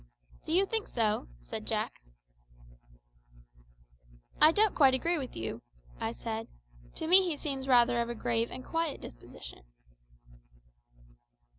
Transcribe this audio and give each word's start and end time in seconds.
"Do 0.45 0.51
you 0.51 0.65
think 0.65 0.87
so?" 0.87 1.27
said 1.43 1.67
Jack. 1.67 2.01
"I 4.41 4.51
don't 4.51 4.81
agree 4.95 5.19
with 5.19 5.35
you," 5.35 5.61
said 6.13 6.47
I; 6.47 6.93
"to 6.97 7.05
me 7.05 7.29
he 7.29 7.35
seems 7.35 7.67
rather 7.67 8.01
of 8.01 8.09
a 8.09 8.15
grave 8.15 8.49
and 8.49 8.65
quiet 8.65 8.99
disposition." 8.99 9.61